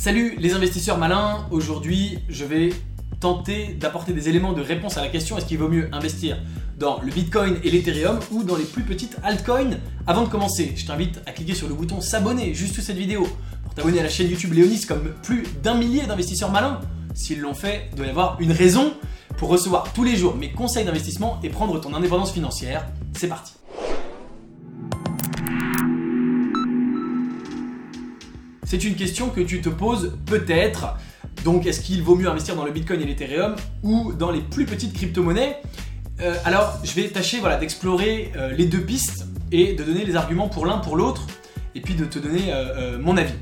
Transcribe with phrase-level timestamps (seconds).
[0.00, 2.70] Salut les investisseurs malins, aujourd'hui je vais
[3.20, 6.38] tenter d'apporter des éléments de réponse à la question est-ce qu'il vaut mieux investir
[6.78, 9.76] dans le Bitcoin et l'Ethereum ou dans les plus petites altcoins?
[10.06, 13.28] Avant de commencer, je t'invite à cliquer sur le bouton s'abonner juste sous cette vidéo
[13.62, 16.80] pour t'abonner à la chaîne YouTube Léonis comme plus d'un millier d'investisseurs malins.
[17.12, 18.94] S'ils l'ont fait, il doit y avoir une raison
[19.36, 22.86] pour recevoir tous les jours mes conseils d'investissement et prendre ton indépendance financière.
[23.18, 23.52] C'est parti
[28.70, 30.96] C'est une question que tu te poses peut-être.
[31.44, 34.64] Donc, est-ce qu'il vaut mieux investir dans le Bitcoin et l'Ethereum ou dans les plus
[34.64, 35.56] petites crypto-monnaies?
[36.20, 40.14] Euh, Alors, je vais tâcher voilà, d'explorer euh, les deux pistes et de donner les
[40.14, 41.26] arguments pour l'un pour l'autre
[41.74, 43.34] et puis de te donner euh, mon avis.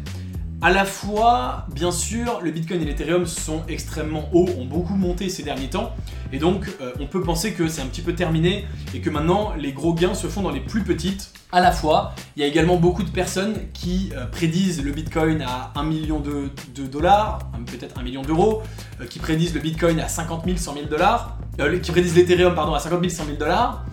[0.60, 5.28] À la fois, bien sûr, le Bitcoin et l'Ethereum sont extrêmement hauts, ont beaucoup monté
[5.28, 5.94] ces derniers temps,
[6.32, 9.72] et donc on peut penser que c'est un petit peu terminé et que maintenant les
[9.72, 12.12] gros gains se font dans les plus petites à la fois.
[12.36, 16.20] Il y a également beaucoup de personnes qui euh, prédisent le Bitcoin à 1 million
[16.20, 16.50] de,
[16.86, 18.62] dollars, peut-être 1 million d'euros,
[19.00, 22.54] euh, qui prédisent le Bitcoin à 50 000, 100 000 dollars, euh, qui prédisent l'Ethereum
[22.54, 23.84] pardon à 50 000, 100 000 dollars.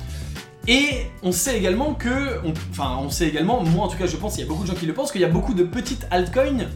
[0.67, 2.39] Et on sait également que,
[2.71, 4.67] enfin on sait également, moi en tout cas je pense, il y a beaucoup de
[4.67, 6.67] gens qui le pensent, qu'il y a beaucoup de petites altcoins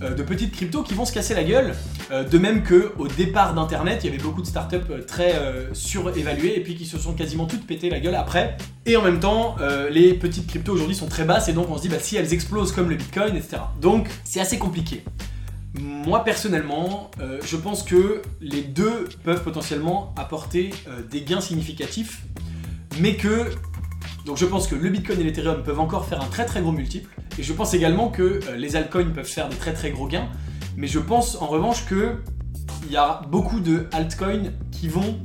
[0.00, 1.74] euh, de petites cryptos qui vont se casser la gueule.
[2.12, 5.34] Euh, de même que au départ d'Internet, il y avait beaucoup de startups euh, très
[5.72, 8.56] surévaluées et puis qui se sont quasiment toutes pétées la gueule après.
[8.86, 9.56] Et en même temps,
[9.90, 12.32] les petites cryptos aujourd'hui sont très basses et donc on se dit bah si elles
[12.32, 13.58] explosent comme le Bitcoin, etc.
[13.80, 15.04] Donc c'est assez compliqué.
[15.74, 17.10] Moi personnellement,
[17.44, 20.70] je pense que les deux peuvent potentiellement apporter
[21.10, 22.22] des gains significatifs,
[23.00, 23.50] mais que
[24.28, 26.70] donc je pense que le Bitcoin et l'Ethereum peuvent encore faire un très très gros
[26.70, 27.08] multiple.
[27.38, 30.28] Et je pense également que euh, les altcoins peuvent faire des très très gros gains.
[30.76, 32.16] Mais je pense en revanche que
[32.84, 35.18] il y a beaucoup de altcoins qui vont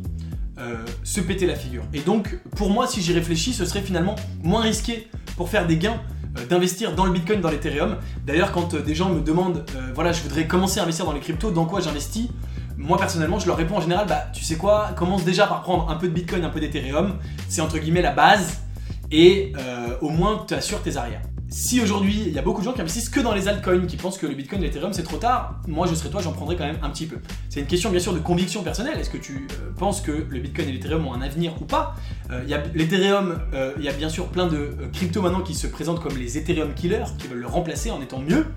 [0.57, 1.83] euh, se péter la figure.
[1.93, 5.77] Et donc pour moi, si j'y réfléchis, ce serait finalement moins risqué pour faire des
[5.77, 6.01] gains
[6.37, 7.97] euh, d'investir dans le Bitcoin, dans l'Ethereum.
[8.25, 11.51] D'ailleurs, quand des gens me demandent, voilà, je voudrais commencer à investir dans les cryptos,
[11.51, 12.29] dans quoi j'investis
[12.77, 15.89] moi personnellement, je leur réponds en général, bah tu sais quoi, commence déjà par prendre
[15.89, 17.17] un peu de Bitcoin, un peu d'Ethereum.
[17.49, 18.61] C'est entre guillemets la base
[19.11, 21.21] et euh, au moins tu assures tes arrières.
[21.49, 23.95] Si aujourd'hui il y a beaucoup de gens qui investissent que dans les altcoins, qui
[23.95, 26.55] pensent que le Bitcoin et l'Ethereum c'est trop tard, moi je serais toi, j'en prendrais
[26.55, 27.17] quand même un petit peu.
[27.49, 28.99] C'est une question bien sûr de conviction personnelle.
[28.99, 31.95] Est-ce que tu euh, penses que le Bitcoin et l'Ethereum ont un avenir ou pas?
[32.31, 32.41] Euh,
[32.73, 33.39] l'Ethereum,
[33.77, 36.73] il y a bien sûr plein de cryptos maintenant qui se présentent comme les Ethereum
[36.73, 38.47] killers, qui veulent le remplacer en étant mieux.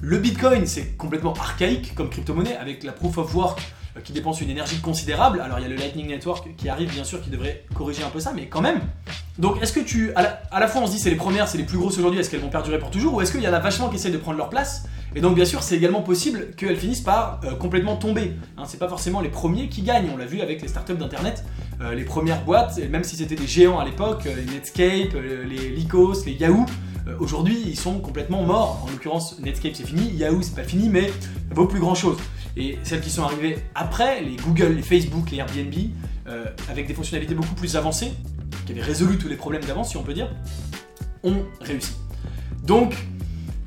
[0.00, 3.60] Le Bitcoin c'est complètement archaïque comme crypto-monnaie avec la proof of work
[4.04, 5.40] qui dépense une énergie considérable.
[5.40, 8.10] Alors il y a le Lightning Network qui arrive bien sûr qui devrait corriger un
[8.10, 8.80] peu ça, mais quand même.
[9.38, 10.12] Donc est-ce que tu...
[10.14, 12.30] À la, fois on se dit c'est les premières, c'est les plus grosses aujourd'hui, est-ce
[12.30, 14.18] qu'elles vont perdurer pour toujours Ou est-ce qu'il y en a vachement qui essayent de
[14.18, 14.84] prendre leur place?
[15.14, 18.34] Et donc bien sûr c'est également possible qu'elles finissent par euh, complètement tomber.
[18.56, 21.44] Hein, c'est pas forcément les premiers qui gagnent, on l'a vu avec les startups d'Internet.
[21.80, 25.14] Euh, les premières boîtes, même si c'était des géants à l'époque, euh, les Netscape,
[25.48, 26.66] les Lycos, les Yahoo,
[27.18, 28.84] aujourd'hui ils sont complètement morts.
[28.86, 32.16] En l'occurrence Netscape c'est fini, Yahoo c'est pas fini, mais ça vaut plus grand chose.
[32.56, 35.74] Et celles qui sont arrivées après, les Google, les Facebook, les Airbnb,
[36.26, 38.12] euh, avec des fonctionnalités beaucoup plus avancées,
[38.66, 40.28] qui avaient résolu tous les problèmes d'avance, si on peut dire,
[41.22, 41.92] ont réussi.
[42.64, 42.96] Donc,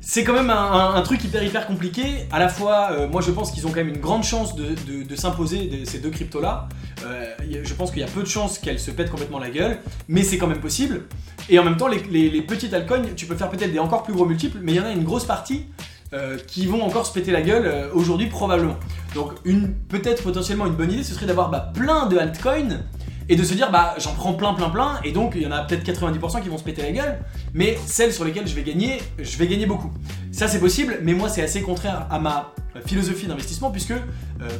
[0.04, 2.26] c'est quand même un, truc hyper hyper compliqué.
[2.32, 5.14] À la fois, euh, moi je pense qu'ils ont quand même une grande chance de,
[5.14, 6.68] s'imposer ces deux cryptos-là.
[7.06, 7.26] Euh,
[7.62, 10.24] je pense qu'il y a peu de chances qu'elles se pètent complètement la gueule, mais
[10.24, 11.02] c'est quand même possible.
[11.48, 14.26] Et en même temps, les, petites altcoins, tu peux faire peut-être des encore plus gros
[14.26, 15.66] multiples, mais il y en a une grosse partie
[16.12, 18.76] euh, qui vont encore se péter la gueule aujourd'hui probablement.
[19.14, 22.80] Donc une peut-être potentiellement une bonne idée ce serait d'avoir bah, plein de altcoins
[23.28, 25.52] et de se dire bah j'en prends plein plein plein et donc il y en
[25.52, 27.18] a peut-être 90% qui vont se péter la gueule
[27.54, 29.90] mais celles sur lesquelles je vais gagner je vais gagner beaucoup.
[30.30, 32.52] Ça c'est possible mais moi c'est assez contraire à ma
[32.86, 33.96] philosophie d'investissement puisque euh,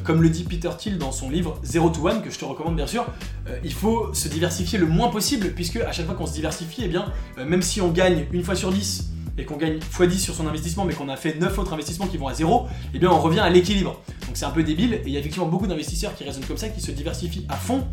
[0.03, 2.75] comme le dit Peter Thiel dans son livre Zero to One que je te recommande
[2.75, 3.05] bien sûr
[3.63, 6.87] il faut se diversifier le moins possible puisque à chaque fois qu'on se diversifie eh
[6.87, 7.05] bien
[7.37, 10.85] même si on gagne une fois sur 10 et qu'on gagne x10 sur son investissement,
[10.85, 13.39] mais qu'on a fait 9 autres investissements qui vont à zéro, eh bien on revient
[13.39, 14.01] à l'équilibre.
[14.27, 16.57] Donc c'est un peu débile, et il y a effectivement beaucoup d'investisseurs qui raisonnent comme
[16.57, 17.85] ça, qui se diversifient à fond,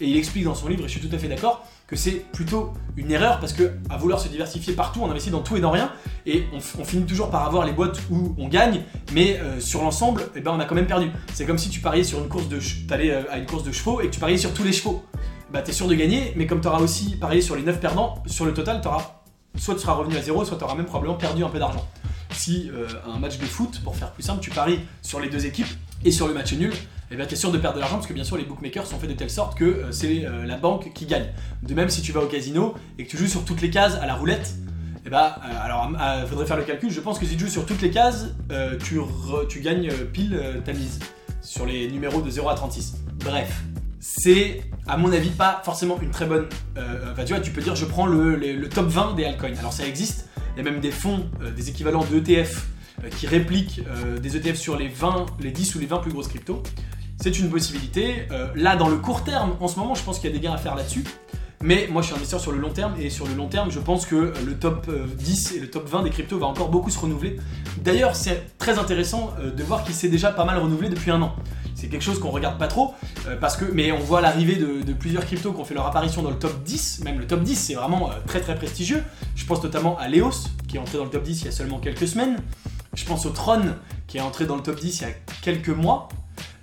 [0.00, 2.30] et il explique dans son livre, et je suis tout à fait d'accord, que c'est
[2.32, 5.60] plutôt une erreur parce que à vouloir se diversifier partout, on investit dans tout et
[5.60, 5.90] dans rien,
[6.26, 8.82] et on, finit toujours par avoir les boîtes où on gagne,
[9.14, 11.10] mais euh, sur l'ensemble, eh ben, on a quand même perdu.
[11.32, 13.72] C'est comme si tu pariais sur une course de, t'allais euh, à une course de
[13.72, 15.02] chevaux et que tu pariais sur tous les chevaux.
[15.50, 18.22] Bah t'es sûr de gagner, mais comme tu auras aussi parié sur les 9 perdants,
[18.26, 19.17] sur le total, tu auras
[19.58, 21.86] soit tu seras revenu à zéro, soit tu auras même probablement perdu un peu d'argent.
[22.32, 25.46] Si euh, un match de foot, pour faire plus simple, tu paries sur les deux
[25.46, 25.66] équipes
[26.04, 26.72] et sur le match nul,
[27.10, 28.86] eh bien tu es sûr de perdre de l'argent parce que bien sûr les bookmakers
[28.86, 31.26] sont faits de telle sorte que euh, c'est euh, la banque qui gagne.
[31.62, 33.94] De même si tu vas au casino et que tu joues sur toutes les cases
[33.96, 34.54] à la roulette,
[35.06, 35.32] eh ben,
[35.62, 35.90] alors
[36.20, 38.26] il faudrait faire le calcul, je pense que si tu joues sur toutes les cases,
[38.84, 39.00] tu,
[39.48, 40.98] tu, gagnes pile ta mise
[41.40, 42.96] sur les numéros de 0 à 36.
[43.24, 43.62] Bref,
[44.00, 46.46] c'est à mon avis pas forcément une très bonne.
[46.76, 49.56] Euh, tu peux dire je prends le, top 20 des altcoins.
[49.58, 52.66] Alors ça existe, il y a même des fonds, euh, des équivalents d'ETF
[53.04, 56.12] euh, qui répliquent euh, des ETF sur les 20, les 10 ou les 20 plus
[56.12, 56.62] grosses cryptos.
[57.20, 58.28] C'est une possibilité.
[58.54, 60.52] Là, dans le court terme, en ce moment, je pense qu'il y a des gains
[60.52, 61.02] à faire là-dessus.
[61.60, 63.80] Mais moi, je suis investisseur sur le long terme et sur le long terme, je
[63.80, 66.98] pense que le top 10 et le top 20 des cryptos va encore beaucoup se
[67.00, 67.36] renouveler.
[67.82, 71.34] D'ailleurs, c'est très intéressant de voir qu'il s'est déjà pas mal renouvelé depuis un an.
[71.78, 72.92] C'est quelque chose qu'on regarde pas trop
[73.28, 76.22] euh, parce que, mais on voit l'arrivée de, plusieurs cryptos qui ont fait leur apparition
[76.22, 77.02] dans le top 10.
[77.04, 79.04] Même le top 10, c'est vraiment euh, très très prestigieux.
[79.36, 81.52] Je pense notamment à Leos qui est entré dans le top 10 il y a
[81.52, 82.36] seulement quelques semaines.
[82.94, 83.62] Je pense au Tron
[84.08, 86.08] qui est entré dans le top 10 il y a quelques mois.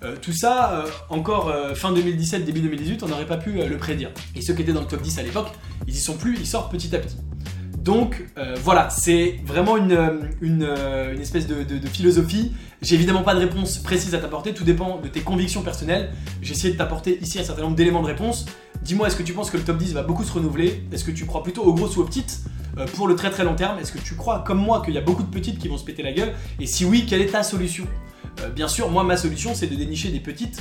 [0.02, 4.10] Euh, tout ça, encore fin 2017, début 2018, on n'aurait pas pu le prédire.
[4.34, 5.48] Et ceux qui étaient dans le top 10 à l'époque,
[5.86, 7.16] ils y sont plus, ils sortent petit à petit.
[7.86, 12.52] Donc euh, voilà, c'est vraiment une, euh, euh, espèce de, philosophie.
[12.82, 16.10] J'ai évidemment pas de réponse précise à t'apporter, tout dépend de tes convictions personnelles.
[16.42, 18.46] J'ai essayé de t'apporter ici un certain nombre d'éléments de réponse.
[18.82, 20.82] Dis-moi, est-ce que tu penses que le top 10 va beaucoup se renouveler?
[20.92, 22.40] Est-ce que tu crois plutôt aux grosses ou aux petites?
[22.94, 25.00] Pour le très très long terme Est-ce que tu crois, comme moi, qu'il y a
[25.00, 26.34] beaucoup de petites qui vont se péter la gueule?
[26.60, 27.86] Et si oui, quelle est ta solution?
[28.54, 30.60] Bien sûr, moi, ma solution, c'est de dénicher des petites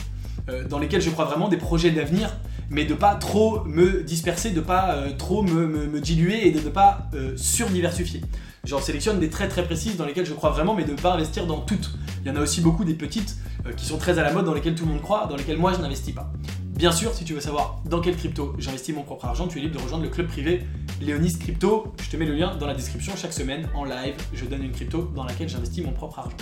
[0.69, 2.29] dans lesquelles je crois vraiment des projets d'avenir,
[2.69, 6.69] mais de pas trop me disperser, de pas euh, trop me, diluer et de ne
[6.69, 8.21] pas euh, surdiversifier.
[8.63, 11.13] J'en sélectionne des très très précises dans lesquelles je crois vraiment, mais de ne pas
[11.13, 11.91] investir dans toutes.
[12.23, 14.45] Il y en a aussi beaucoup des petites euh, qui sont très à la mode,
[14.45, 16.31] dans lesquelles tout le monde croit, dans lesquelles moi je n'investis pas.
[16.75, 19.61] Bien sûr, si tu veux savoir dans quelle crypto j'investis mon propre argent, tu es
[19.61, 20.63] libre de rejoindre le club privé
[20.99, 21.93] Léonis Crypto.
[22.03, 23.13] Je te mets le lien dans la description.
[23.15, 26.35] Chaque semaine, en live, je donne une crypto dans laquelle j'investis mon propre argent.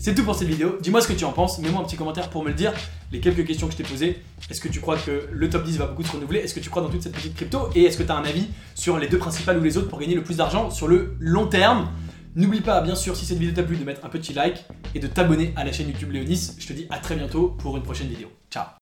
[0.00, 0.78] C'est tout pour cette vidéo.
[0.80, 1.58] Dis-moi ce que tu en penses.
[1.58, 2.72] Mets-moi un petit commentaire pour me le dire.
[3.10, 4.22] Les quelques questions que je t'ai posées.
[4.48, 6.38] Est-ce que tu crois que le top 10 va beaucoup se renouveler?
[6.38, 7.68] Est-ce que tu crois dans toute cette petite crypto?
[7.74, 8.46] Et est-ce que tu as un avis
[8.76, 11.46] sur les deux principales ou les autres pour gagner le plus d'argent sur le long
[11.46, 11.90] terme?
[12.36, 14.64] N'oublie pas, bien sûr, si cette vidéo t'a plu, de mettre un petit like
[14.94, 16.52] et de t'abonner à la chaîne YouTube Léonis.
[16.58, 18.28] Je te dis à très bientôt pour une prochaine vidéo.
[18.50, 18.68] Ciao